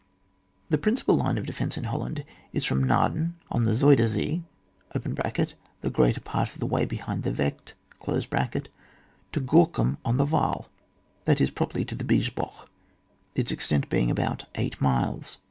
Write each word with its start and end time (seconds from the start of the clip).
The 0.71 0.79
principal 0.79 1.15
line 1.15 1.37
of 1.37 1.45
defence 1.45 1.77
in 1.77 1.83
Hol« 1.83 1.99
land 1.99 2.25
is 2.53 2.65
from 2.65 2.83
Naarden 2.83 3.33
on 3.51 3.65
the 3.65 3.75
Zuyder 3.75 4.07
Zee 4.07 4.41
(the 4.93 5.89
greater 5.91 6.21
part 6.21 6.51
of 6.51 6.57
the 6.59 6.65
way 6.65 6.85
behind 6.85 7.21
the 7.21 7.31
Vecht), 7.31 7.75
to 8.07 9.39
Gk)rcum 9.39 9.97
on 10.03 10.17
the 10.17 10.25
Waal, 10.25 10.67
that 11.25 11.39
is 11.39 11.51
properly 11.51 11.85
to 11.85 11.93
the 11.93 12.03
Biesbosch, 12.03 12.65
its 13.35 13.51
extent 13.51 13.91
being 13.91 14.09
about 14.09 14.45
eight 14.55 14.81
miles. 14.81 15.37